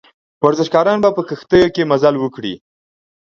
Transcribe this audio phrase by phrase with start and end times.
[0.45, 2.53] ورزشکاران به په کښتیو کې مزل وکړي.